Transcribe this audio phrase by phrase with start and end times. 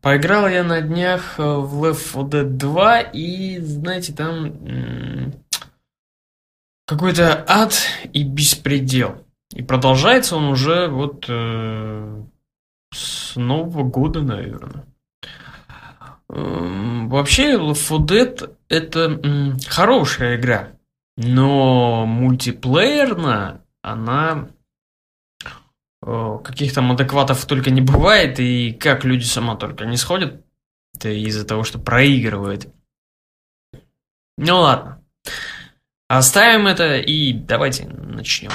[0.00, 5.32] поиграл я на днях в Left 4 Dead 2, и, знаете, там
[6.86, 7.74] какой-то ад
[8.12, 9.24] и беспредел.
[9.54, 12.22] И продолжается он уже вот э,
[12.92, 14.84] с Нового года, наверное.
[16.30, 20.70] Эм, вообще, Left 4 Dead это хорошая игра,
[21.16, 24.57] но мультиплеерно она э,
[26.02, 30.44] каких там адекватов только не бывает, и как люди сама только не сходят,
[31.02, 32.68] из-за того, что проигрывают.
[34.36, 35.02] Ну ладно.
[36.08, 38.50] Оставим это и давайте начнем.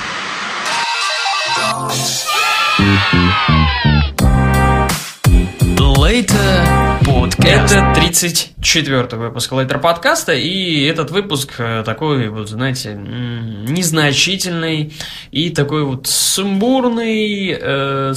[5.78, 6.73] Later
[7.06, 7.74] Podcast.
[7.74, 14.94] Это 34 выпуск Later подкаста, и этот выпуск э, такой, вот, знаете, незначительный
[15.32, 18.14] и такой вот сумбурный, э,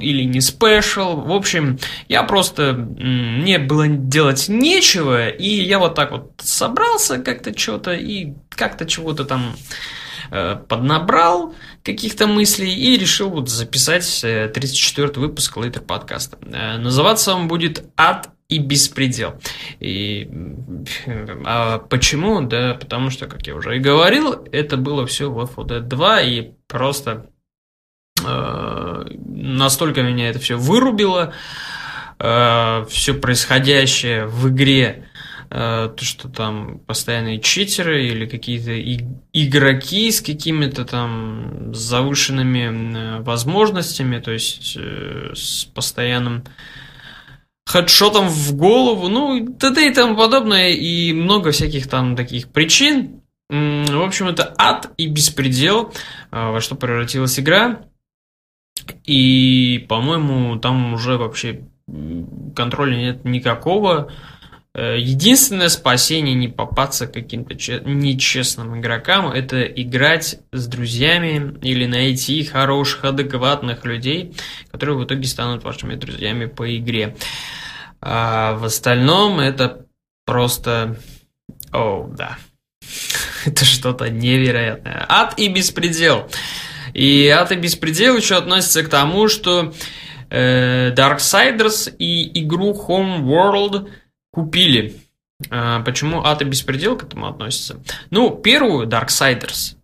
[0.00, 1.20] или не спешл.
[1.20, 7.56] В общем, я просто, мне было делать нечего, и я вот так вот собрался как-то
[7.56, 9.54] что-то и как-то чего-то там
[10.30, 16.38] поднабрал каких-то мыслей и решил вот записать 34 э, выпуск Лейтер подкаста.
[16.42, 19.40] Э, называться он будет «Ад и беспредел».
[19.80, 20.30] И
[21.44, 22.40] а почему?
[22.42, 26.50] Да потому что, как я уже и говорил, это было все в FOD 2 и
[26.66, 27.26] просто
[28.24, 31.34] э, настолько меня это все вырубило,
[32.18, 35.13] э, все происходящее в игре Э,
[35.48, 38.80] то, что там постоянные читеры или какие-то
[39.32, 46.44] игроки с какими-то там завышенными возможностями, то есть э, с постоянным
[47.66, 49.88] хедшотом в голову, ну, т.д.
[49.88, 53.22] и тому подобное, и много всяких там таких причин.
[53.48, 55.92] В общем, это ад и беспредел,
[56.30, 57.82] э, во что превратилась игра.
[59.04, 61.62] И, по-моему, там уже вообще
[62.56, 64.10] контроля нет никакого.
[64.76, 73.04] Э, единственное спасение не попасться каким-то нечестным игрокам– это играть с друзьями или найти хороших,
[73.04, 74.34] адекватных людей,
[74.72, 77.16] которые в итоге станут вашими друзьями по игре.
[78.00, 79.86] А в остальном это
[80.26, 80.96] просто...
[81.72, 82.36] О, да.
[83.46, 85.04] Это что-то невероятное.
[85.08, 86.30] Ад и беспредел.
[86.94, 89.74] И ад и беспредел еще относится к тому, что
[90.30, 93.88] э, Darksiders и игру Homeworld–
[94.34, 94.96] купили.
[95.50, 97.80] А, почему Ата Беспредел к этому относится?
[98.10, 99.76] Ну, первую Darksiders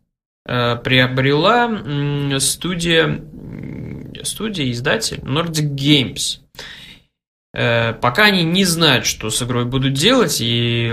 [0.47, 3.23] э, приобрела студия,
[4.23, 6.41] студия, издатель Nordic Games.
[7.53, 10.93] Э, пока они не знают, что с игрой будут делать, и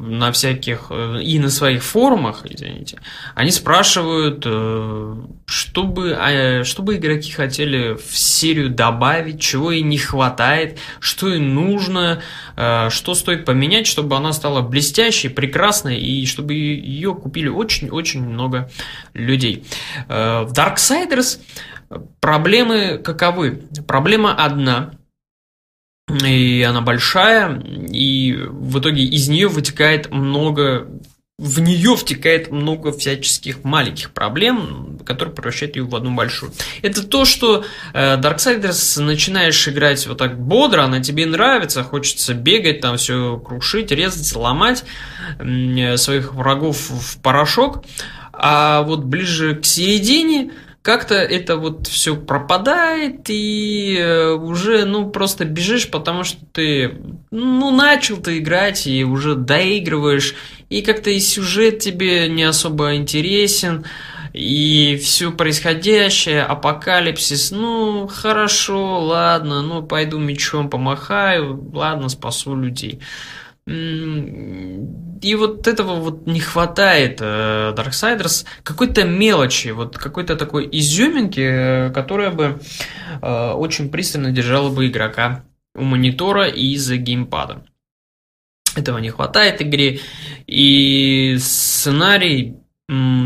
[0.00, 2.98] на всяких, э, и на своих форумах, извините,
[3.34, 10.78] они спрашивают, э, чтобы, а, чтобы игроки хотели в серию добавить, чего им не хватает,
[10.98, 12.22] что им нужно,
[12.54, 18.70] что стоит поменять, чтобы она стала блестящей, прекрасной, и чтобы ее купили очень-очень много
[19.12, 19.64] людей.
[20.08, 21.40] В Darksiders
[22.20, 23.62] проблемы каковы?
[23.86, 24.92] Проблема одна–
[26.08, 30.88] и она большая, и в итоге из нее вытекает много,
[31.38, 36.52] в нее втекает много всяческих маленьких проблем, которые превращают ее в одну большую.
[36.82, 37.64] Это то, что
[37.94, 43.92] э, Darksiders начинаешь играть вот так бодро, она тебе нравится, хочется бегать, там все крушить,
[43.92, 44.84] резать, ломать
[45.38, 47.84] э, своих врагов в порошок,
[48.32, 50.50] а вот ближе к середине
[50.82, 56.98] как-то это вот все пропадает, и э, уже, ну, просто бежишь, потому что ты,
[57.30, 60.34] ну, начал ты играть, и уже доигрываешь,
[60.70, 63.84] и как-то и сюжет тебе не особо интересен,
[64.32, 73.00] и все происходящее, апокалипсис, ну, хорошо, ладно, ну, пойду мечом помахаю, ладно, спасу людей.
[73.66, 81.90] И вот этого вот не хватает э, Darksiders, какой-то мелочи, вот какой-то такой изюминки, э,
[81.90, 82.60] которая бы
[83.20, 85.44] э, очень пристально держала бы игрока
[85.76, 87.64] у монитора и за геймпада.
[88.74, 90.00] Этого не хватает игре.
[90.48, 92.56] И сценарий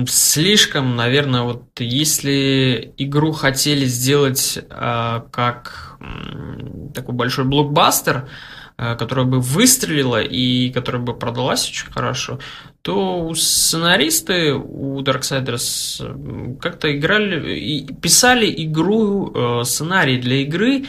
[0.06, 9.25] слишком, наверное, вот если игру хотели сделать э, как э, такой большой блокбастер, Э, которая
[9.25, 12.38] бы выстрелила и которая бы продалась очень хорошо,
[12.82, 20.84] то сценаристы у Darksiders э, как-то играли и писали игру, э, сценарий для игры,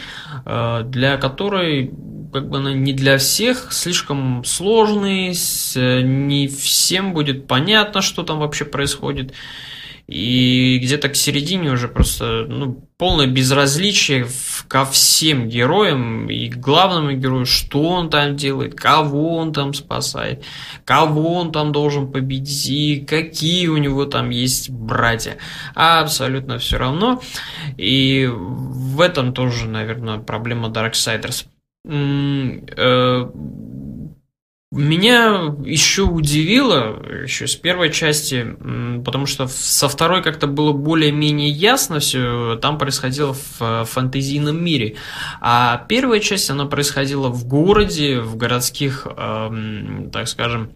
[0.45, 1.92] для которой
[2.34, 8.66] как бы она не для всех, слишком сложный, не всем будет понятно, что там вообще
[8.66, 9.33] происходит.
[10.07, 14.25] И где-то к середине уже просто ну, полное безразличие
[14.69, 20.45] ко всем героям и главному герою, что он там делает, кого он там спасает,
[20.86, 25.38] кого он там должен победить, какие у него там есть братья.
[25.75, 27.21] Абсолютно все равно.
[27.75, 31.48] И в этом тоже, наверное, проблема Darksiders.
[34.72, 38.58] Э, меня еще удивило, еще с первой части,
[39.04, 44.98] потому что со второй как-то было более-менее ясно все, там происходило в фэнтезийном мире.
[45.40, 50.74] А первая часть, она происходила в городе, в городских, э, так скажем,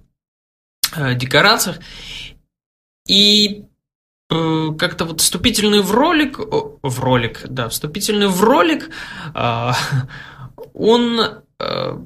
[0.96, 1.80] э, декорациях.
[3.08, 3.66] И
[4.30, 8.90] э, как-то вот вступительный в ролик, в ролик, да, вступительный в ролик,
[9.36, 9.72] э,
[10.74, 11.20] он
[11.60, 11.98] э,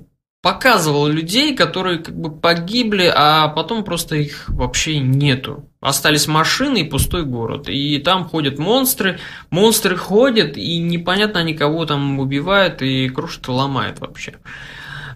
[0.46, 5.68] показывал людей, которые как бы погибли, а потом просто их вообще нету.
[5.82, 7.68] Остались машины и пустой город.
[7.68, 9.18] И там ходят монстры,
[9.50, 14.36] монстры ходят, и непонятно, они кого там убивают и крушат и ломают вообще.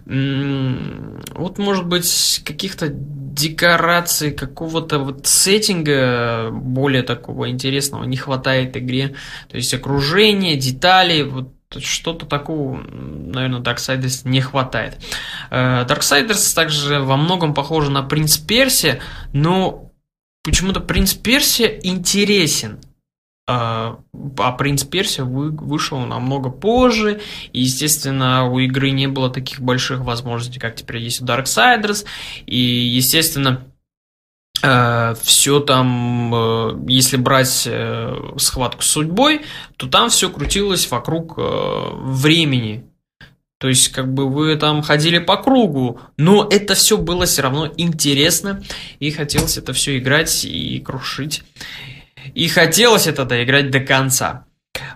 [0.04, 9.14] Вот, может быть, каких-то декораций, какого-то вот сеттинга более такого интересного не хватает игре.
[9.48, 14.98] То есть окружение, детали, вот что-то такого, наверное, Darksiders не хватает.
[15.50, 19.00] Э, Darksiders также во многом похожа на Принц Перси,
[19.32, 19.92] но
[20.42, 22.80] почему-то Принц Перси интересен.
[23.46, 23.94] Э,
[24.38, 27.20] а Принц Перси вышел намного позже,
[27.52, 32.04] и, естественно, у игры не было таких больших возможностей, как теперь есть у Darksiders,
[32.46, 33.62] и, естественно,
[35.22, 39.42] все там, э, если брать э, схватку с судьбой,
[39.76, 42.84] то там все крутилось вокруг времени.
[43.58, 47.70] То есть, как бы вы там ходили по кругу, но это все было все равно
[47.76, 48.62] интересно,
[49.00, 51.42] и хотелось это все играть и крушить.
[52.34, 54.46] И хотелось это доиграть до конца.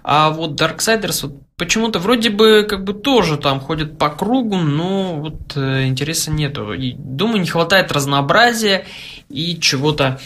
[0.07, 5.15] А вот Darksiders вот почему-то вроде бы как бы тоже там ходит по кругу, но
[5.17, 6.75] вот э, интереса нету.
[6.75, 8.85] И, думаю, не хватает разнообразия
[9.31, 10.21] и чего-то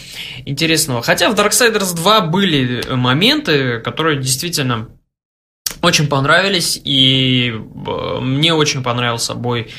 [0.45, 1.01] интересного.
[1.01, 4.89] Хотя в Darksiders 2 были моменты, которые действительно
[5.81, 9.69] очень понравились, и э, мне очень понравился бой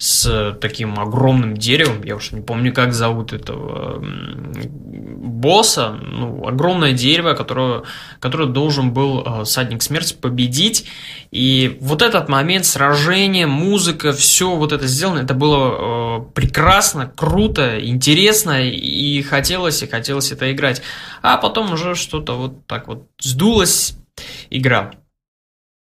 [0.00, 7.34] с таким огромным деревом, я уж не помню, как зовут этого босса, ну, огромное дерево,
[7.34, 7.82] которое,
[8.18, 10.86] которое должен был э, Садник Смерти победить,
[11.30, 17.78] и вот этот момент сражения, музыка, все вот это сделано, это было э, прекрасно, круто,
[17.86, 20.80] интересно, и хотелось, и хотелось это играть,
[21.20, 23.98] а потом уже что-то вот так вот сдулась
[24.48, 24.92] игра.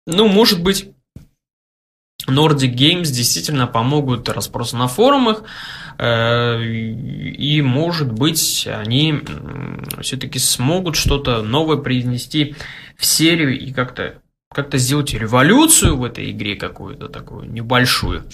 [0.06, 0.91] Ну, может быть,
[2.32, 5.42] Nordic Games действительно помогут расспросу на форумах,
[5.98, 9.20] э, и, может быть, они
[10.00, 12.54] все-таки смогут что-то новое принести
[12.96, 14.21] в серию и как-то
[14.52, 18.24] как-то сделать революцию в этой игре какую-то такую небольшую.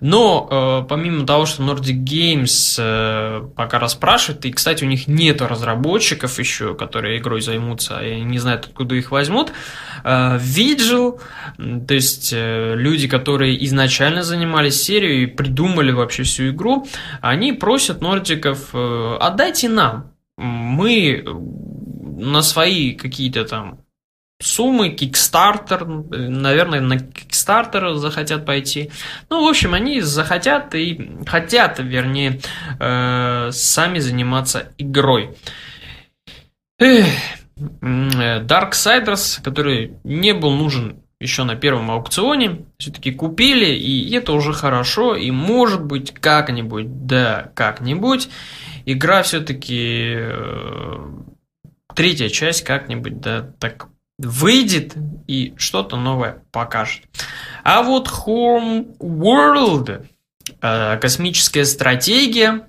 [0.00, 5.42] Но э, помимо того, что Nordic Games э, пока расспрашивает, и, кстати, у них нет
[5.42, 9.52] разработчиков еще, которые игрой займутся, и не знают, откуда их возьмут,
[10.04, 11.20] э, Vigil,
[11.86, 16.86] то есть э, люди, которые изначально занимались серией и придумали вообще всю игру,
[17.20, 21.24] они просят нордиков, э, отдайте нам, мы
[22.18, 23.80] на свои какие-то там
[24.40, 28.90] суммы, Kickstarter, наверное, на Kickstarter захотят пойти.
[29.30, 32.40] Ну, в общем, они захотят и хотят, вернее,
[32.78, 35.36] э, сами заниматься игрой.
[36.78, 37.06] Эх,
[37.80, 45.16] Darksiders, который не был нужен еще на первом аукционе, все-таки купили, и это уже хорошо,
[45.16, 48.28] и может быть как-нибудь, да, как-нибудь,
[48.84, 51.10] игра все-таки э,
[51.94, 54.94] третья часть как-нибудь, да, так выйдет
[55.26, 57.02] и что-то новое покажет.
[57.64, 60.06] А вот Home World,
[60.60, 62.68] э, космическая стратегия,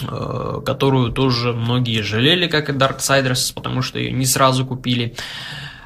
[0.00, 5.16] э, которую тоже многие жалели, как и Darksiders, потому что ее не сразу купили,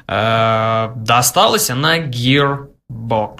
[0.07, 3.39] э, досталась она Gearbox.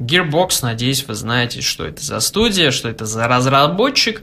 [0.00, 4.22] Gearbox, надеюсь, вы знаете, что это за студия, что это за разработчик.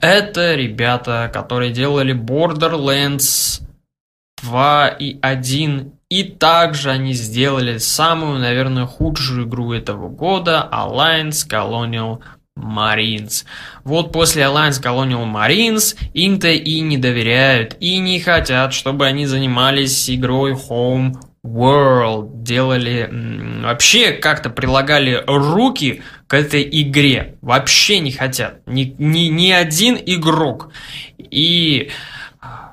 [0.00, 3.62] Это ребята, которые делали Borderlands
[4.42, 5.92] 2 и 1.
[6.08, 12.20] И также они сделали самую, наверное, худшую игру этого года Alliance Colonial
[12.58, 13.44] Marines.
[13.84, 20.10] Вот после Alliance Colonial Marines им-то и не доверяют, и не хотят, чтобы они занимались
[20.10, 23.08] игрой Home World, делали,
[23.62, 27.36] вообще как-то прилагали руки к этой игре.
[27.40, 28.66] Вообще не хотят.
[28.66, 30.70] Ни, ни, ни один игрок.
[31.18, 31.90] И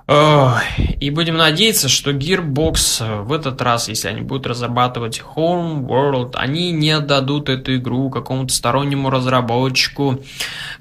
[0.07, 6.71] И будем надеяться, что Gearbox в этот раз, если они будут разрабатывать Home World, они
[6.71, 10.21] не отдадут эту игру какому-то стороннему разработчику,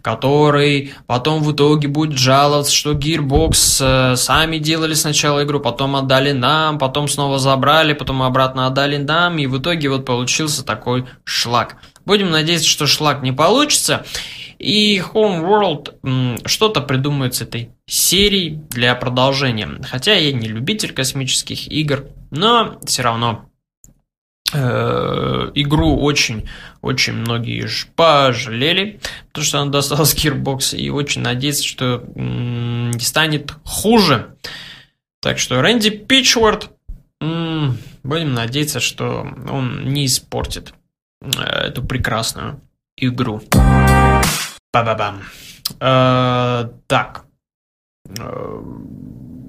[0.02, 6.33] который потом в итоге будет жаловаться, что Gearbox э, сами делали сначала игру, потом отдали
[6.33, 11.76] нам, потом снова забрали, потом обратно отдали нам, и в итоге вот получился такой шлак.
[12.04, 14.04] Будем надеяться, что шлак не получится.
[14.64, 19.68] И Homeworld что-то придумает с этой серией для продолжения.
[19.83, 23.50] Хотя я не любитель космических игр, но все равно
[24.54, 26.49] э, игру очень,
[26.80, 34.35] очень многие пожалели, потому что она досталась Gearbox, и очень надеется, что не станет хуже.
[35.21, 36.71] Так что Рэнди Питчворд,
[37.21, 40.73] будем надеяться, что он не испортит
[41.21, 42.62] э, эту прекрасную
[42.97, 43.42] игру.
[44.75, 45.23] Ба-ба-бам.
[45.78, 47.26] Э, так.
[48.19, 48.61] Э,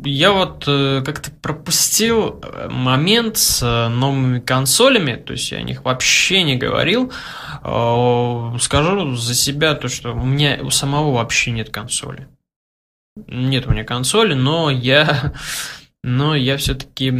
[0.03, 6.43] я вот э, как-то пропустил момент с новыми консолями, то есть я о них вообще
[6.43, 7.11] не говорил.
[8.59, 12.27] Скажу за себя то, что у меня у самого вообще нет консоли.
[13.27, 15.33] Нет у меня консоли, но я,
[16.03, 17.11] но я все-таки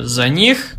[0.00, 0.76] за них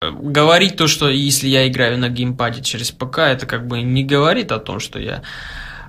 [0.00, 4.50] говорить то, что если я играю на геймпаде через ПК, это как бы не говорит
[4.50, 5.22] о том, что я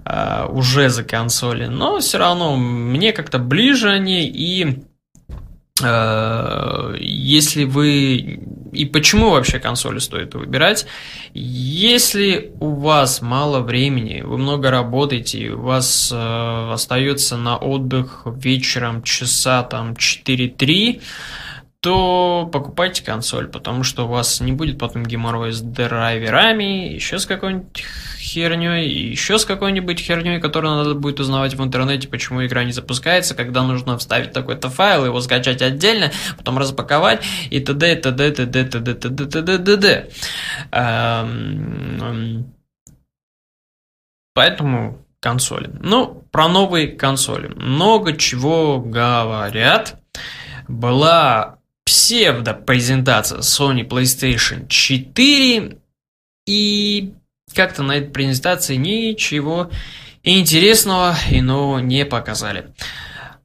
[0.06, 4.84] э, уже за консоли, но все равно мне как-то ближе они и
[5.82, 8.41] э, если вы
[8.74, 10.86] и почему вообще консоли стоит выбирать,
[11.34, 19.03] если у вас мало времени, вы много работаете, у вас э, остается на отдых вечером
[19.03, 21.01] часа там 4-3,
[21.81, 27.25] то покупайте консоль, потому что у вас не будет потом геморроя с драйверами, еще с
[27.25, 27.83] какой-нибудь
[28.19, 33.33] херней, еще с какой-нибудь херней, которую надо будет узнавать в интернете, почему игра не запускается,
[33.33, 37.93] когда нужно вставить такой-то файл, его скачать отдельно, потом распаковать и т.д.
[37.93, 38.27] и т.д.
[38.27, 38.63] и т.д.
[38.63, 38.93] т.д.
[38.93, 39.25] т.д.
[39.25, 39.57] т.д.
[39.57, 40.09] т.д.
[44.33, 45.71] Поэтому консоли.
[45.79, 47.47] Ну, про новые консоли.
[47.47, 50.00] Много чего говорят.
[50.67, 51.57] Была
[51.91, 55.77] псевдо-презентация Sony PlayStation 4,
[56.48, 57.13] и
[57.53, 59.69] как-то на этой презентации ничего
[60.24, 62.74] интересного и нового не показали.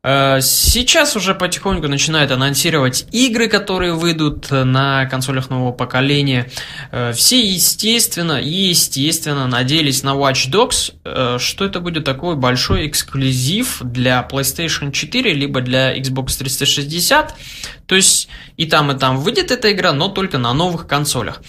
[0.07, 6.49] Э, сейчас уже потихоньку начинают анонсировать игры, которые выйдут на консолях нового поколения.
[6.93, 13.79] Э, все, естественно, естественно, надеялись на Watch Dogs, э, что это будет такой большой эксклюзив
[13.83, 17.35] для PlayStation 4, либо для Xbox 360.
[17.89, 21.43] То есть и там, и там выйдет эта игра, но только на новых консолях.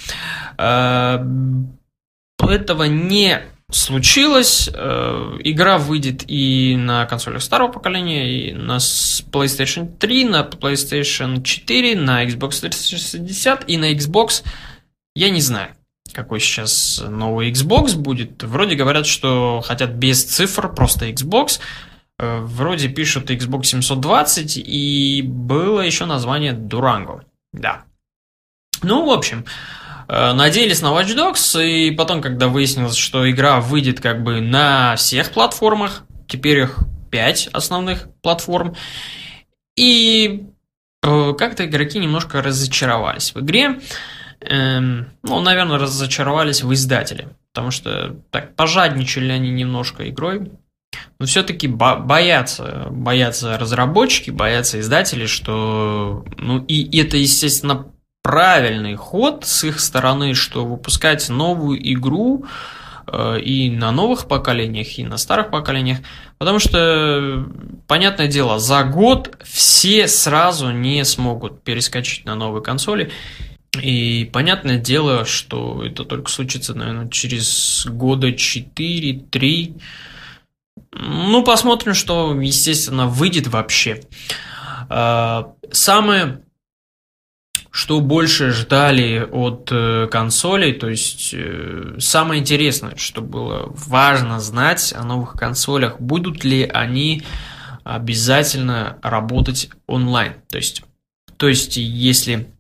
[2.40, 4.70] Этого не случилось.
[4.74, 11.96] Э, игра выйдет и на консолях старого поколения, и на PlayStation 3, на PlayStation 4,
[11.96, 14.44] на Xbox 360 и на Xbox.
[15.16, 15.76] Я не знаю,
[16.14, 18.44] какой сейчас новый Xbox будет.
[18.44, 21.60] Вроде говорят, что хотят без цифр, просто Xbox.
[22.20, 27.22] Э, вроде пишут Xbox 720, и было еще название Durango.
[27.52, 27.84] Да.
[28.82, 29.46] Ну, в общем,
[30.08, 35.32] надеялись на Watch Dogs, и потом, когда выяснилось, что игра выйдет как бы на всех
[35.32, 36.80] платформах, теперь их
[37.12, 38.76] 5 основных платформ,
[39.76, 40.46] и
[41.04, 43.80] э, как-то игроки немножко разочаровались в игре.
[44.42, 50.52] Эм, ну, наверное, разочаровались в издателе, потому что так пожадничали они немножко игрой.
[51.20, 59.64] Но все-таки боятся, боятся разработчики, боятся издатели, что ну и это, естественно, правильный ход с
[59.64, 62.46] их стороны, что выпускать новую игру
[63.08, 66.00] э, и на новых поколениях, и на старых поколениях,
[66.38, 67.48] потому что,
[67.88, 73.12] понятное дело, за год все сразу не смогут перескочить на новые консоли,
[73.82, 79.82] и понятное дело, что это только случится, наверное, через года 4-3.
[80.92, 84.02] Ну, посмотрим, что, естественно, выйдет вообще.
[84.90, 86.42] Э, самое
[87.78, 94.96] что больше ждали от э, консолей, то есть э, самое интересное, что было важно знать
[94.98, 97.22] о новых консолях, будут ли они
[97.84, 100.34] обязательно работать онлайн.
[100.50, 100.82] То есть,
[101.38, 102.52] то есть если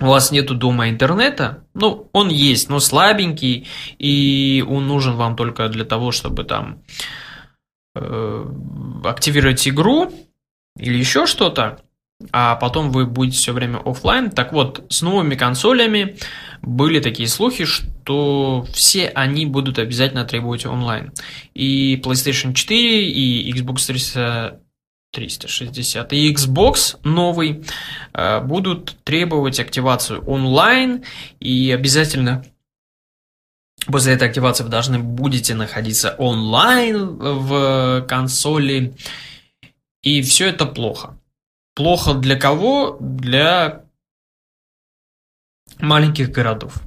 [0.00, 3.68] у вас нету дома интернета, ну, он есть, но слабенький,
[4.00, 6.82] и он нужен вам только для того, чтобы там
[7.94, 8.44] э,
[9.04, 10.12] активировать игру
[10.76, 11.83] или еще что-то,
[12.32, 14.30] а потом вы будете все время офлайн.
[14.30, 16.16] Так вот, с новыми консолями
[16.62, 21.12] были такие слухи, что все они будут обязательно требовать онлайн.
[21.54, 24.58] И PlayStation 4, и Xbox
[25.14, 27.64] 360 и Xbox новый
[28.12, 31.04] э, будут требовать активацию онлайн
[31.40, 32.44] и обязательно
[33.86, 38.94] после этой активации вы должны будете находиться онлайн в консоли
[40.02, 41.16] и все это плохо.
[41.74, 42.96] Плохо для кого?
[43.00, 43.84] Для
[45.80, 46.82] маленьких городов.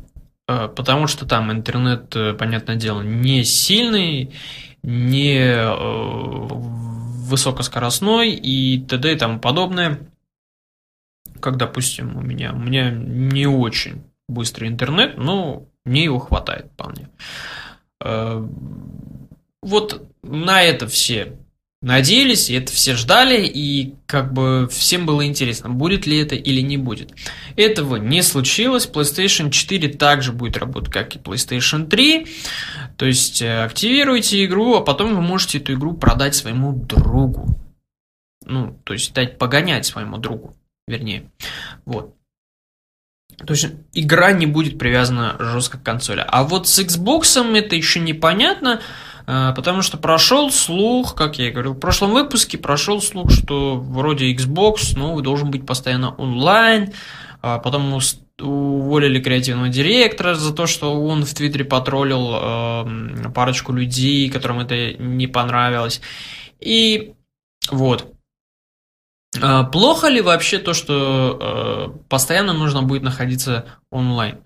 [0.48, 4.34] Э, потому что там интернет, э, понятное дело, не сильный,
[4.84, 5.68] не
[7.28, 9.14] высокоскоростной и т.д.
[9.14, 10.00] и тому подобное.
[11.42, 12.54] Как, допустим, у меня.
[12.54, 17.10] У меня не очень быстрый интернет, но мне его хватает вполне.
[18.02, 18.48] Э,
[19.62, 21.38] вот на это все
[21.82, 26.78] надеялись, это все ждали, и как бы всем было интересно, будет ли это или не
[26.78, 27.14] будет.
[27.56, 32.28] Этого не случилось, PlayStation 4 также будет работать, как и PlayStation 3,
[32.98, 37.60] то есть э, активируйте игру, а потом вы можете эту игру продать своему другу.
[38.44, 40.56] Ну, то есть дать погонять своему другу,
[40.88, 41.30] вернее.
[41.86, 42.16] Вот.
[43.46, 46.26] То есть игра не будет привязана жестко к консоли.
[46.28, 48.82] А вот с Xbox это еще непонятно,
[49.28, 54.34] потому что прошел слух, как я и говорил в прошлом выпуске, прошел слух, что вроде
[54.34, 56.94] Xbox, ну, должен быть постоянно онлайн,
[57.42, 58.00] а потом
[58.40, 64.94] уволили креативного директора за то, что он в Твиттере потроллил э, парочку людей, которым это
[64.94, 66.02] не понравилось.
[66.60, 67.14] И
[67.70, 68.14] вот.
[69.42, 71.38] А, плохо ли вообще то, что
[71.94, 74.38] э, постоянно нужно будет находиться онлайн?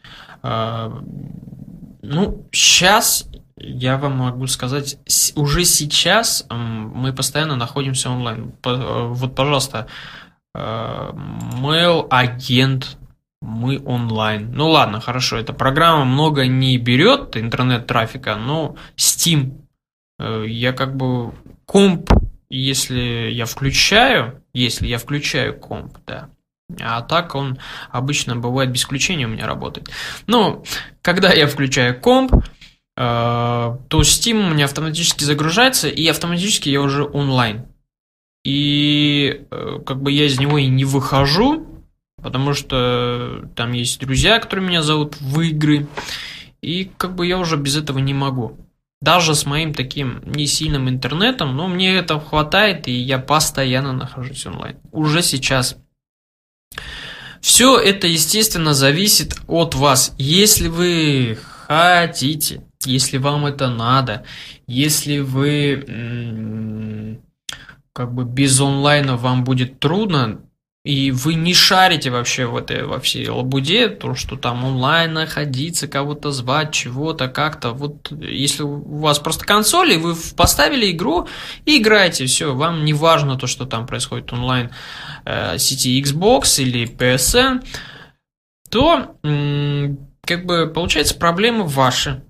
[2.04, 3.28] Ну, сейчас
[3.64, 4.98] я вам могу сказать,
[5.36, 8.54] уже сейчас мы постоянно находимся онлайн.
[8.66, 9.88] Э, вот, пожалуйста,
[10.56, 12.98] э, mail агент
[13.42, 14.52] мы онлайн.
[14.54, 19.66] Ну ладно, хорошо, эта программа много не берет интернет-трафика, но Steam,
[20.20, 21.34] э, я как бы
[21.66, 22.12] комп,
[22.50, 26.30] если я включаю, если я включаю комп, да,
[26.80, 27.58] а так он
[27.90, 29.90] обычно бывает без включения у меня работает.
[30.28, 30.64] Но
[31.02, 32.34] когда я включаю комп,
[32.96, 37.66] то Steam у меня автоматически загружается, и автоматически я уже онлайн.
[38.44, 41.68] И э, как бы я из него и не выхожу,
[42.22, 45.88] потому что там есть друзья, которые меня зовут в игры,
[46.62, 48.58] и как бы я уже без этого не могу.
[49.00, 54.46] Даже с моим таким не сильным интернетом, но мне этого хватает, и я постоянно нахожусь
[54.46, 54.78] онлайн.
[54.92, 55.78] Уже сейчас.
[57.42, 60.14] Все это, естественно, зависит от вас.
[60.20, 61.38] Если вы
[61.68, 64.26] хотите если вам это надо,
[64.68, 67.20] если вы
[67.94, 70.42] как бы без онлайна вам будет трудно,
[70.84, 75.88] и вы не шарите вообще в этой во всей лабуде, то, что там онлайн находиться,
[75.88, 77.72] кого-то звать, чего-то, как-то.
[77.72, 81.28] Вот если у вас просто консоль, и вы поставили игру
[81.66, 84.72] и играете, все, вам не важно то, что там происходит онлайн
[85.26, 87.64] э, сети Xbox или PSN,
[88.72, 89.16] то
[90.22, 92.24] как бы получается проблемы ваши.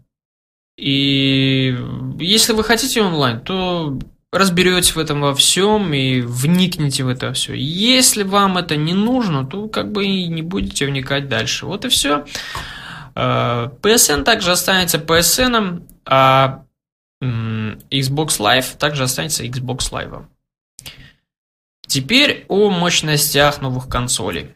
[0.81, 1.77] И
[2.19, 3.99] если вы хотите онлайн, то
[4.31, 7.53] разберетесь в этом во всем и вникнете в это все.
[7.53, 11.67] Если вам это не нужно, то как бы и не будете вникать дальше.
[11.67, 12.25] Вот и все.
[13.13, 16.63] PSN также останется PSN, а
[17.21, 20.25] Xbox Live также останется Xbox Live.
[21.85, 24.55] Теперь о мощностях новых консолей.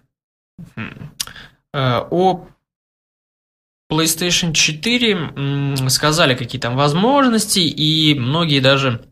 [0.76, 2.48] Э, о
[3.92, 9.06] PlayStation 4 сказали, какие там возможности, и многие даже,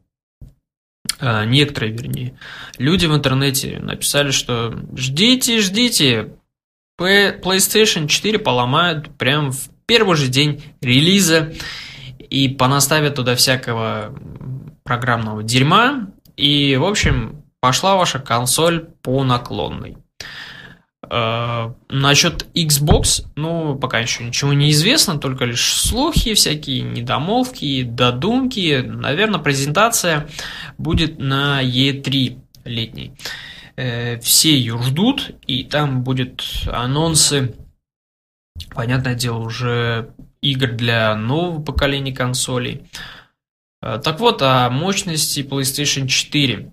[1.20, 2.40] а, некоторые, вернее,
[2.78, 6.34] люди в интернете написали, что ждите, ждите,
[7.00, 11.54] PlayStation 4 поломают прям в первый же день релиза
[12.30, 14.16] и понаставят туда всякого
[14.84, 19.98] программного дерьма, и, в общем, пошла ваша консоль по наклонной.
[21.10, 28.82] Uh, насчет Xbox, ну, пока еще ничего не известно, только лишь слухи всякие, недомолвки, додумки.
[28.86, 30.30] Наверное, презентация
[30.78, 33.12] будет на E3 летней.
[33.76, 37.54] Uh, все ее ждут, и там будут анонсы,
[38.74, 42.84] понятное дело, уже игр для нового поколения консолей.
[43.84, 46.72] Uh, так вот, о мощности PlayStation 4.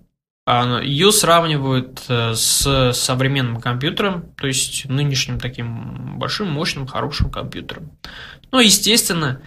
[0.83, 7.91] Ее сравнивают э, с современным компьютером, то есть нынешним таким большим, мощным, хорошим компьютером.
[8.51, 9.41] Ну, естественно,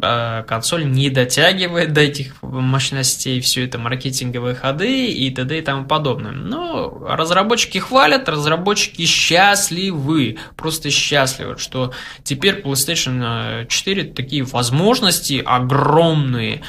[0.00, 5.58] э, консоль не дотягивает до этих мощностей, все это маркетинговые ходы и т.д.
[5.58, 6.32] и тому подобное.
[6.32, 16.62] Но разработчики хвалят, разработчики счастливы, просто счастливы, что теперь PlayStation 4 такие возможности огромные,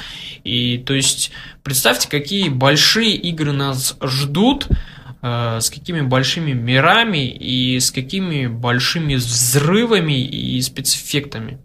[0.44, 4.68] И то есть представьте, какие большие игры нас ждут,
[5.22, 11.60] э, с какими большими мирами и с какими большими взрывами и спецэффектами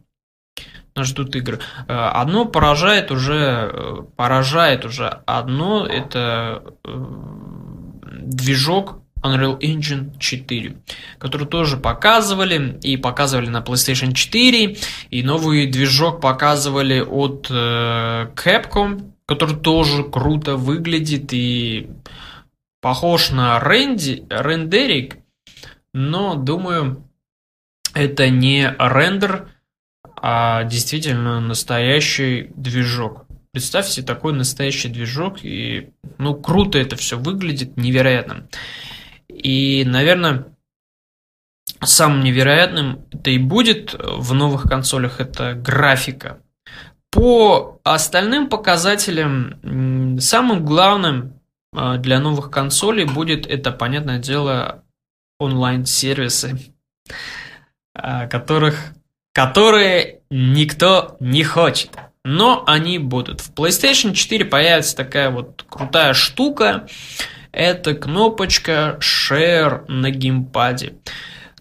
[0.98, 1.60] нас ждут игры.
[1.88, 6.96] Э, одно поражает уже, э, поражает уже одно, это э,
[8.22, 10.78] движок Unreal Engine 4,
[11.20, 14.78] который тоже показывали, и показывали на PlayStation 4,
[15.10, 21.90] и новый движок показывали от э, Capcom, который тоже круто выглядит и
[22.82, 25.18] похож на ренди, рендерик,
[25.94, 27.04] но думаю,
[27.94, 29.50] это не рендер,
[30.16, 33.26] а действительно настоящий движок.
[33.52, 38.48] Представьте такой настоящий движок, и ну круто это все выглядит, невероятно.
[39.30, 40.46] И, наверное,
[41.84, 46.40] самым невероятным это и будет в новых консолях, это графика.
[47.12, 51.40] По остальным показателям, самым главным
[51.74, 54.84] а, для новых консолей будет, это, понятное дело,
[55.40, 56.74] онлайн-сервисы,
[57.94, 58.94] а, которых,
[59.34, 61.92] которые никто не хочет.
[62.24, 63.42] Но они будут.
[63.42, 66.88] В PlayStation 4 появится такая вот крутая штука,
[67.58, 70.94] это кнопочка Share на геймпаде,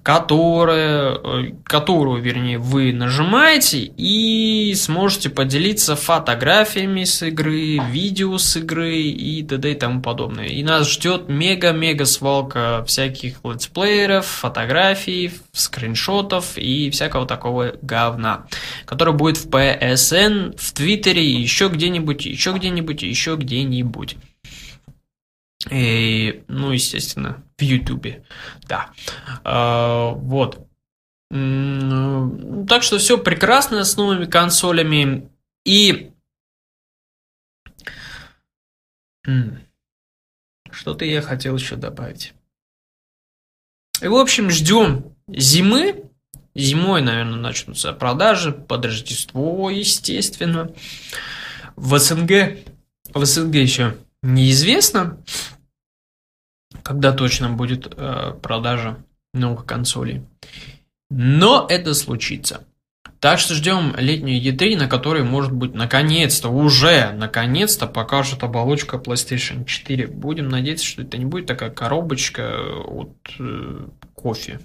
[0.02, 8.98] которая, э, которую, вернее, вы нажимаете и сможете поделиться фотографиями с игры, видео с игры
[9.00, 9.72] и т.д.
[9.72, 10.48] и тому подобное.
[10.48, 18.46] И нас ждет мега-мега свалка всяких летсплееров, фотографий, скриншотов и всякого такого говна,
[18.84, 24.18] который будет в PSN, в Твиттере, еще где-нибудь, еще где-нибудь, еще где-нибудь.
[25.70, 28.24] И, ну, естественно, в Ютубе.
[28.68, 28.92] Да.
[29.44, 30.66] А, вот.
[31.28, 35.28] Так что все прекрасно с новыми консолями.
[35.64, 36.12] И
[40.70, 42.32] что-то я хотел еще добавить.
[44.00, 46.04] И, в общем, ждем зимы.
[46.54, 50.72] Зимой, наверное, начнутся продажи под Рождество, естественно.
[51.74, 52.58] В СНГ,
[53.12, 55.22] в СНГ еще неизвестно
[56.86, 60.22] когда точно будет э, продажа новых консолей.
[61.10, 62.64] Но это случится.
[63.18, 69.64] Так что ждем летнюю E3, на которой, может быть, наконец-то, уже, наконец-то покажет оболочка PlayStation
[69.64, 70.06] 4.
[70.06, 74.60] Будем надеяться, что это не будет такая коробочка от э, кофе.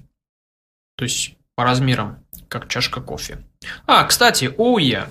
[0.98, 3.40] То есть по размерам, как чашка кофе.
[3.88, 5.10] А, кстати, Ouya.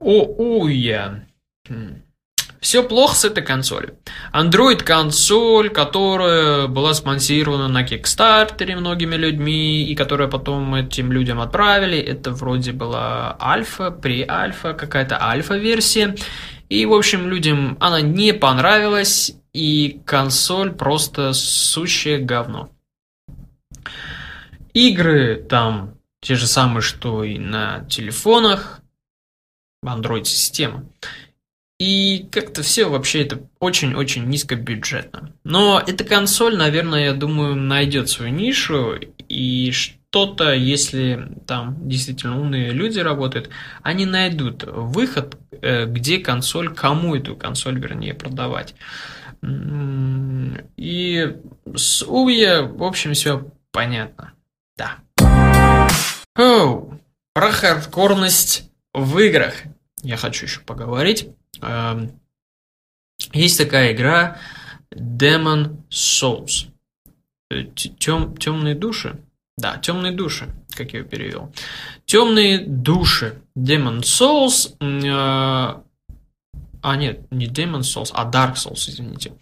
[0.00, 1.26] Ouya.
[2.64, 3.98] Все плохо с этой консолью.
[4.32, 11.98] Android консоль, которая была спонсирована на Kickstarter многими людьми, и которая потом этим людям отправили,
[11.98, 16.16] это вроде была альфа, пре-альфа, какая-то альфа-версия.
[16.70, 22.70] И, в общем, людям она не понравилась, и консоль просто сущее говно.
[24.72, 28.80] Игры там те же самые, что и на телефонах,
[29.84, 30.86] Android-система.
[31.78, 35.32] И как-то все вообще это очень-очень низкобюджетно.
[35.42, 38.94] Но эта консоль, наверное, я думаю, найдет свою нишу.
[39.28, 43.50] И что-то, если там действительно умные люди работают,
[43.82, 48.76] они найдут выход, э, где консоль, кому эту консоль, вернее, продавать.
[50.76, 51.36] И
[51.74, 54.32] с Уя, в общем, все понятно.
[54.76, 54.98] Да.
[56.36, 57.00] Оу,
[57.34, 59.54] про хардкорность в играх
[60.02, 61.28] я хочу еще поговорить.
[61.64, 62.20] Эм,
[63.32, 64.38] есть такая игра
[64.94, 66.68] Demon Souls.
[67.50, 69.20] Э, Тем, темные души.
[69.56, 71.52] Да, темные души, как я ее перевел.
[72.06, 73.40] Темные души.
[73.56, 74.76] Demon Souls.
[74.80, 75.80] Э,
[76.82, 79.32] а, нет, не Demon Souls, а Dark Souls, извините.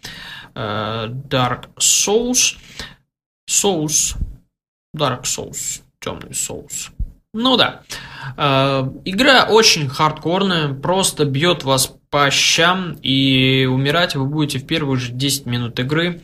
[0.55, 2.57] Э, Dark Souls.
[3.49, 4.15] Souls.
[4.95, 5.81] Dark Souls.
[5.99, 6.91] Темный Souls.
[7.33, 7.81] Ну да.
[8.37, 14.99] Э, игра очень хардкорная, просто бьет вас по щам, и умирать вы будете в первые
[14.99, 16.21] же 10 минут игры.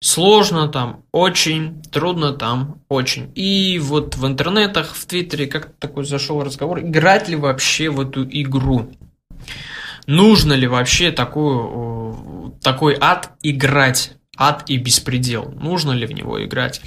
[0.00, 3.32] Сложно там, очень, трудно там, очень.
[3.34, 8.22] И вот в интернетах, в Твиттере как такой зашел разговор, играть ли вообще в эту
[8.22, 8.92] игру?
[10.06, 14.12] Нужно ли вообще такую, такой ад играть?
[14.36, 15.52] Ад и беспредел.
[15.60, 16.80] Нужно ли в него играть?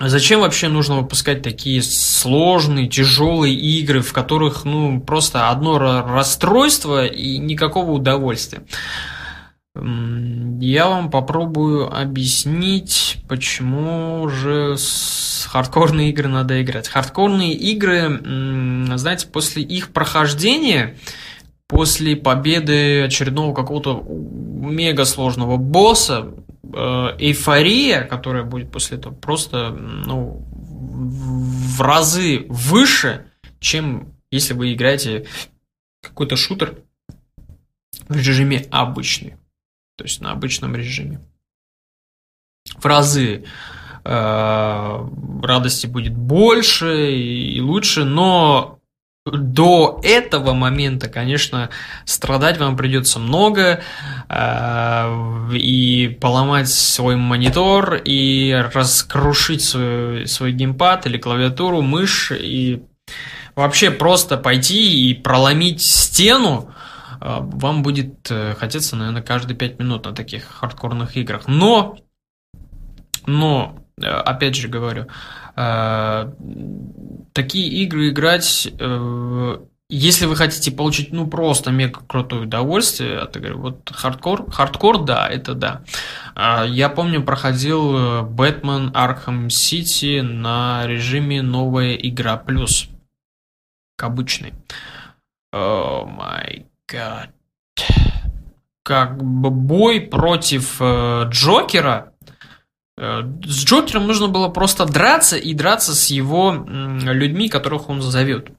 [0.00, 7.06] Э, Зачем вообще нужно выпускать такие сложные, тяжелые игры, в которых, ну, просто одно расстройство
[7.06, 8.62] и никакого удовольствия?
[9.74, 14.76] Я вам попробую объяснить, почему же
[15.46, 16.88] хардкорные игры надо играть.
[16.88, 18.20] Хардкорные игры,
[18.96, 20.96] знаете, после их прохождения,
[21.68, 31.80] после победы очередного какого-то мега сложного босса, эйфория, которая будет после этого, просто ну, в
[31.80, 33.26] разы выше,
[33.58, 35.26] чем если вы играете
[36.02, 36.78] какой-то шутер
[38.08, 39.36] в режиме обычный,
[39.96, 41.20] то есть на обычном режиме.
[42.76, 43.44] В разы
[44.04, 45.08] э,
[45.42, 48.79] радости будет больше и лучше, но
[49.26, 51.68] до этого момента, конечно,
[52.06, 53.82] страдать вам придется много,
[54.28, 62.82] э, и поломать свой монитор, и раскрушить свой, свой геймпад или клавиатуру, мышь, и
[63.54, 66.72] вообще просто пойти и проломить стену,
[67.20, 71.42] э, вам будет э, хотеться, наверное, каждые 5 минут на таких хардкорных играх.
[71.46, 71.98] Но,
[73.26, 75.08] но, опять же говорю,
[77.32, 79.58] такие игры играть, э,
[79.88, 85.28] если вы хотите получить, ну, просто мега крутое удовольствие от игры, вот хардкор, хардкор, да,
[85.28, 85.82] это да.
[86.34, 92.88] А, я помню, проходил Batman Arkham City на режиме новая игра плюс,
[93.96, 94.54] к обычной.
[95.52, 97.30] Oh my God.
[98.82, 102.09] Как бы бой против э, Джокера Э,
[103.00, 108.50] с Джокером нужно было просто драться и драться с его людьми, которых он зовет.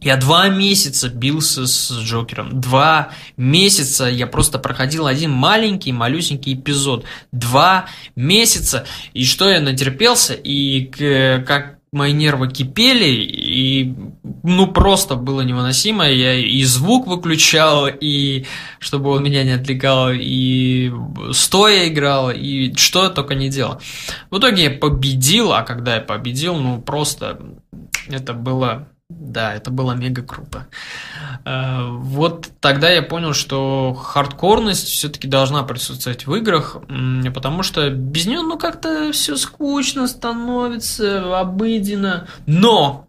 [0.00, 2.60] Я два месяца бился с Джокером.
[2.60, 7.04] Два месяца я просто проходил один маленький, малюсенький эпизод.
[7.32, 8.86] Два месяца.
[9.14, 13.94] И что я натерпелся, и как мои нервы кипели, и
[14.42, 16.08] ну просто было невыносимо.
[16.08, 18.46] Я и звук выключал, и
[18.78, 20.92] чтобы он меня не отвлекал, и
[21.32, 23.80] стоя играл, и что я только не делал.
[24.30, 27.40] В итоге я победил, а когда я победил, ну просто
[28.08, 30.66] это было да, это было мега круто.
[31.46, 36.76] Э, вот тогда я понял, что хардкорность все-таки должна присутствовать в играх,
[37.34, 42.28] потому что без нее, ну, как-то все скучно становится, обыденно.
[42.46, 43.07] Но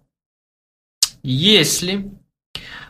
[1.23, 2.11] если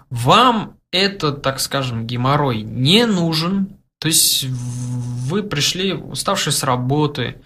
[0.10, 7.42] вам этот, так скажем, геморрой не нужен, то есть вы пришли уставшие с работы,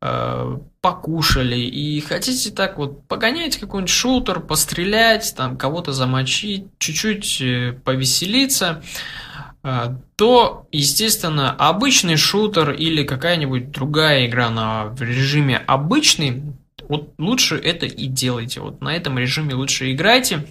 [0.00, 7.72] Э, покушали и хотите так вот погонять какой-нибудь шутер, пострелять, там кого-то замочить, чуть-чуть э,
[7.84, 8.80] повеселиться,
[9.64, 16.44] э, то, естественно, обычный шутер или какая-нибудь другая игра на в режиме обычный,
[16.88, 18.60] вот лучше это и делайте.
[18.60, 20.46] Вот на этом режиме лучше играйте,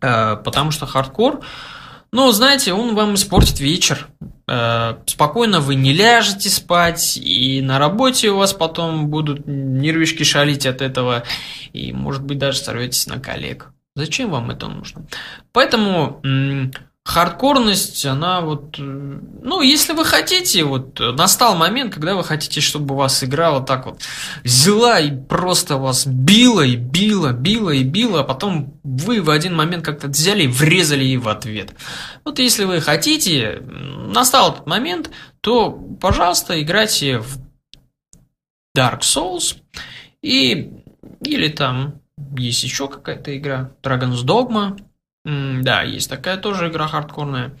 [0.00, 1.42] потому что хардкор,
[2.14, 4.08] ну, знаете, он вам испортит вечер.
[4.46, 10.66] Э, спокойно вы не ляжете спать, и на работе у вас потом будут нервишки шалить
[10.66, 11.24] от этого,
[11.72, 13.70] и, может быть, даже сорветесь на коллег.
[13.96, 15.06] Зачем вам это нужно?
[15.52, 16.20] Поэтому
[17.04, 22.94] хардкорность, она вот, э, ну, если вы хотите, вот, настал момент, когда вы хотите, чтобы
[22.94, 24.00] вас игра вот так вот
[24.44, 29.56] взяла и просто вас била и била, била и била, а потом вы в один
[29.56, 31.74] момент как-то взяли и врезали ей в ответ.
[32.24, 35.10] Вот если вы хотите, настал этот момент,
[35.40, 37.38] то, пожалуйста, играйте в
[38.76, 39.56] Dark Souls
[40.22, 40.72] и,
[41.20, 42.00] или там
[42.36, 44.78] есть еще какая-то игра, Dragon's Dogma,
[45.24, 47.52] да, есть такая тоже игра хардкорная.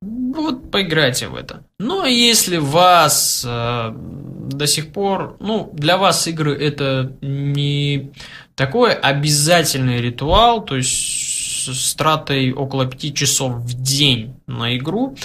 [0.00, 1.64] Вот поиграйте в это.
[1.78, 8.12] Но если вас э, до сих пор, ну, для вас игры это не
[8.56, 15.16] такой обязательный ритуал, то есть с тратой около 5 часов в день на игру,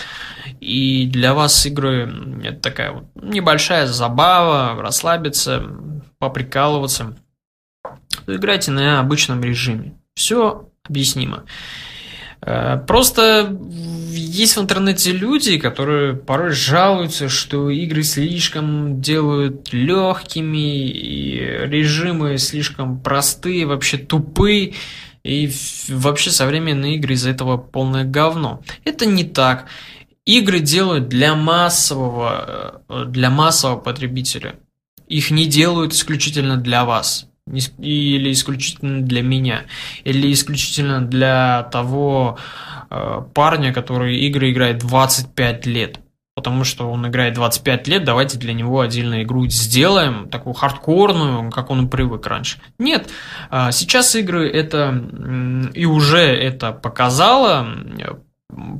[0.59, 2.11] и для вас игры
[2.43, 5.63] это такая вот небольшая забава, расслабиться,
[6.19, 7.17] поприкалываться,
[8.25, 9.97] то играйте на обычном режиме.
[10.15, 11.43] Все объяснимо.
[12.41, 13.57] Э, просто
[14.11, 22.99] есть в интернете люди, которые порой жалуются, что игры слишком делают легкими, и режимы слишком
[22.99, 24.73] простые, вообще тупые,
[25.23, 25.51] и
[25.89, 28.61] вообще современные игры из-за этого полное говно.
[28.85, 29.65] Это не так.
[30.25, 34.55] Игры делают для массового, э, для массового потребителя.
[35.07, 39.63] Их не делают исключительно для вас или исключительно для меня,
[40.03, 42.37] или исключительно для того
[42.89, 45.99] э, парня, который игры играет 25 лет.
[46.35, 51.71] Потому что он играет 25 лет, давайте для него отдельную игру сделаем, такую хардкорную, как
[51.71, 52.59] он привык раньше.
[52.77, 53.09] Нет,
[53.49, 55.03] э, сейчас игры это
[55.73, 57.67] и уже это показало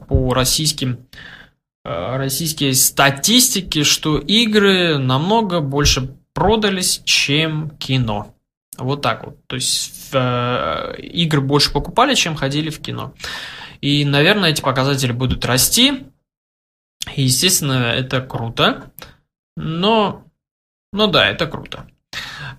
[0.08, 1.00] по российским
[1.84, 8.36] э, российские статистики, что игры намного больше продались, чем кино.
[8.78, 9.46] Вот так вот.
[9.48, 13.14] То есть э, игры больше покупали, чем ходили в кино.
[13.82, 16.06] И, наверное, эти показатели будут расти.
[17.16, 18.92] И, естественно, это круто.
[19.56, 20.24] Но,
[20.94, 21.88] ну да, это круто.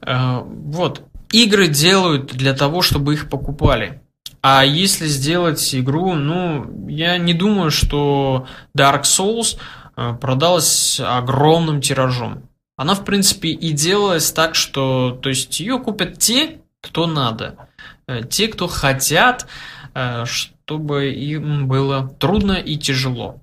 [0.02, 1.02] Э, вот.
[1.31, 4.00] Игры делают для того, чтобы их покупали.
[4.40, 9.59] А если сделать игру, ну, я не думаю, что Dark Souls
[9.96, 12.48] э, продалась огромным тиражом.
[12.79, 17.69] Она, в принципе, и делалась так, что, то есть, ее купят те, кто надо.
[18.07, 19.49] Э, те, кто хотят,
[19.95, 23.43] э, чтобы им было трудно и тяжело.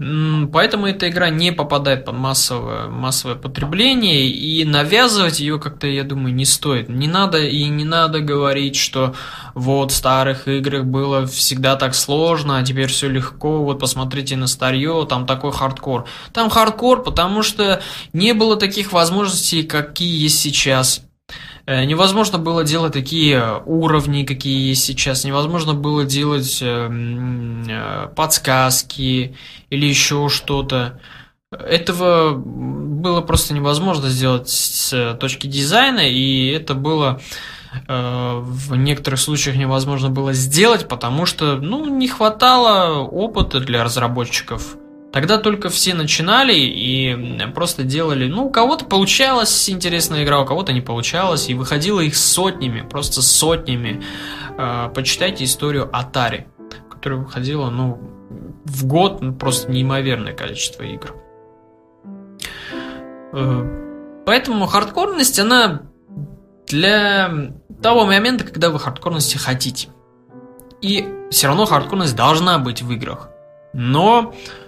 [0.00, 6.34] Поэтому эта игра не попадает под массовое, массовое потребление, и навязывать ее как-то, я думаю,
[6.34, 6.88] не стоит.
[6.88, 9.14] Не надо и не надо говорить, что
[9.54, 14.48] вот в старых играх было всегда так сложно, а теперь все легко, вот посмотрите на
[14.48, 16.06] старье, там такой хардкор.
[16.32, 17.80] Там хардкор, потому что
[18.12, 21.02] не было таких возможностей, какие есть сейчас.
[21.66, 25.24] Э, невозможно было делать такие уровни, какие есть сейчас.
[25.24, 26.90] Невозможно было делать э,
[27.68, 29.36] э, подсказки
[29.70, 31.00] или еще что-то.
[31.50, 37.20] Этого было просто невозможно сделать с точки дизайна, и это было
[37.88, 44.76] в некоторых случаях невозможно было сделать, потому что ну, не хватало опыта для разработчиков.
[45.14, 47.16] Тогда только все начинали и
[47.54, 52.16] просто делали, ну, у кого-то получалась интересная игра, у кого-то не получалось, и выходило их
[52.16, 54.02] сотнями, просто сотнями.
[54.58, 56.48] А, почитайте историю Atari,
[56.90, 58.00] которая выходила, ну,
[58.64, 61.14] в год ну, просто неимоверное количество игр.
[63.34, 65.82] Э, поэтому хардкорность, она
[66.66, 69.90] для того момента, когда вы хардкорности хотите.
[70.82, 73.28] И все равно хардкорность должна быть в играх.
[73.72, 74.63] Но Э,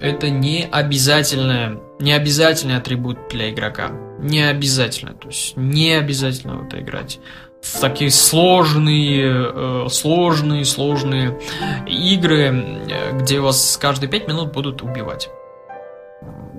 [0.00, 3.90] это не обязательное, не обязательный атрибут для игрока.
[4.18, 5.14] Не обязательно.
[5.14, 7.18] То есть не обязательно в это играть.
[7.60, 11.38] В такие сложные, э, сложные, сложные
[11.86, 15.28] игры, э, где вас каждые пять минут будут убивать.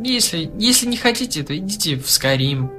[0.02, 2.70] Если, если не хотите, то идите в Skyrim,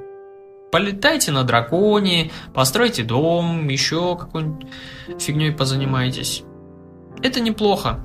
[0.71, 4.67] полетайте на драконе, постройте дом, еще какой-нибудь
[5.19, 6.43] фигней позанимайтесь.
[7.23, 8.05] Это неплохо.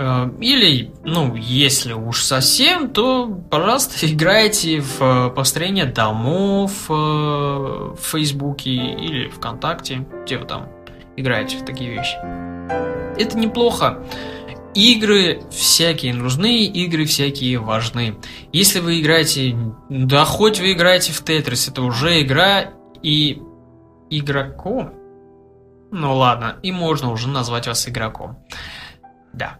[0.00, 7.98] Э, или, ну, если уж совсем, то, пожалуйста, играйте в э, построение домов э, в
[8.00, 10.70] Фейсбуке или ВКонтакте, где вы там
[11.16, 12.16] играете в такие вещи.
[13.20, 14.02] Это неплохо.
[14.74, 18.16] Игры всякие нужны, игры всякие важны.
[18.52, 19.54] Если вы играете,
[19.90, 22.70] да хоть вы играете в Тетрис, это уже игра
[23.02, 23.42] и
[24.08, 24.94] игроком.
[25.90, 28.38] Ну ладно, и можно уже назвать вас игроком.
[29.34, 29.58] Да.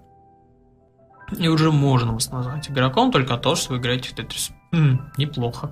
[1.38, 4.50] И уже можно вас назвать игроком только то, что вы играете в Тетрис.
[4.72, 5.70] Хм, неплохо.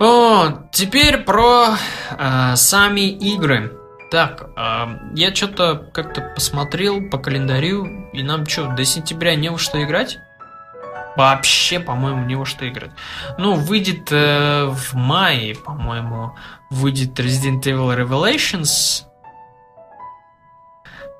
[0.00, 1.76] О, теперь про
[2.10, 3.72] э, сами игры.
[4.10, 9.58] Так, э, я что-то как-то посмотрел по календарю, и нам что, до сентября не во
[9.58, 10.18] что играть?
[11.16, 12.90] Вообще, по-моему, не во что играть.
[13.38, 16.34] Ну, выйдет э, в мае, по-моему,
[16.70, 19.04] выйдет Resident Evil Revelations,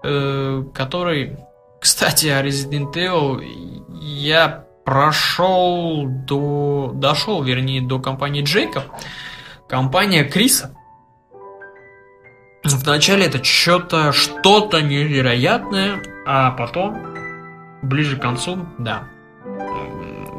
[0.03, 1.39] э, который
[1.83, 3.43] кстати, о Resident Evil
[4.01, 6.93] я прошел до...
[6.95, 8.85] Дошел, вернее, до компании Джейкоб.
[9.69, 10.77] Компания Криса.
[12.63, 16.97] Вначале это что-то, что-то невероятное, а потом,
[17.83, 19.09] ближе к концу, да,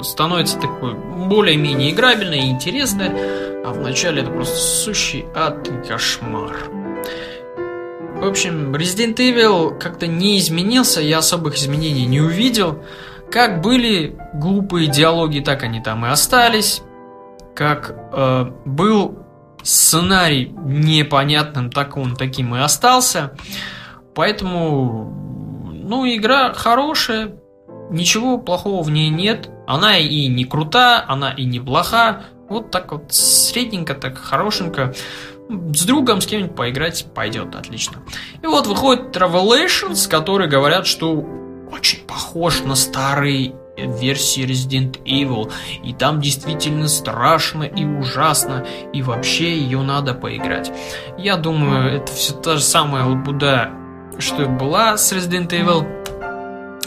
[0.02, 6.56] становится такой более-менее играбельное и интересное, а вначале это просто сущий ад и кошмар.
[8.24, 12.82] В общем, Resident Evil как-то не изменился, я особых изменений не увидел.
[13.30, 16.82] Как были глупые диалоги, так они там и остались.
[17.54, 19.20] Как э, был
[19.62, 23.34] сценарий непонятным, так он таким и остался.
[24.16, 27.36] Поэтому, ну, игра хорошая,
[27.90, 29.50] ничего плохого в ней нет.
[29.68, 32.22] Она и не крута, она и не плоха.
[32.48, 34.94] Вот так вот средненько, так хорошенько
[35.74, 37.98] с другом с кем-нибудь поиграть пойдет отлично.
[38.42, 41.12] И вот выходит Revelations, которые говорят, что
[41.72, 45.52] очень похож на старые версии Resident Evil,
[45.84, 50.72] и там действительно страшно и ужасно, и вообще ее надо поиграть.
[51.18, 53.72] Я думаю, это все та же самая лабуда,
[54.20, 55.86] что была с Resident Evil,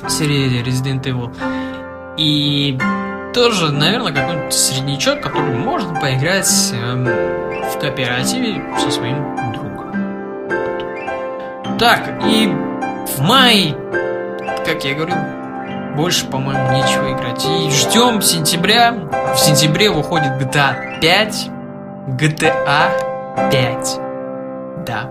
[0.08, 1.34] серия Resident Evil.
[2.16, 2.78] И
[3.36, 9.92] тоже, наверное, какой-нибудь среднячок, который может поиграть эм, в кооперативе со своим другом.
[11.78, 13.76] Так, и в мае,
[14.64, 15.18] как я говорил,
[15.96, 17.44] больше, по-моему, нечего играть.
[17.44, 18.92] И ждем сентября.
[18.92, 21.50] В сентябре выходит GTA 5.
[22.18, 24.00] GTA 5.
[24.86, 25.10] Да.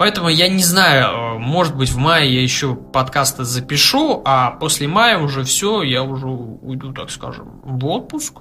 [0.00, 5.18] Поэтому я не знаю, может быть в мае я еще подкасты запишу, а после мая
[5.18, 8.38] уже все, я уже уйду, так скажем, в отпуск.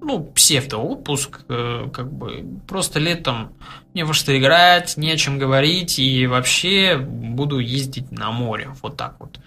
[0.00, 3.52] Ну, псевдо-отпуск, э, как бы просто летом
[3.94, 8.96] не во что играть, не о чем говорить, и вообще буду ездить на море, вот
[8.96, 9.38] так вот.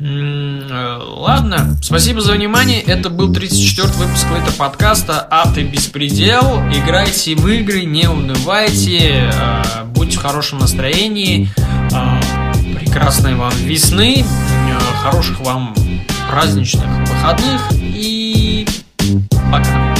[0.00, 2.80] Э, ладно, спасибо за внимание.
[2.80, 6.60] Это был 34 выпуск этого подкаста «А ты беспредел».
[6.72, 11.50] Играйте в игры, не унывайте, э, будьте в хорошем настроении.
[11.92, 14.24] Э, прекрасной вам весны,
[15.02, 15.74] хороших вам
[16.30, 18.68] праздничных выходных и
[19.50, 19.96] пока.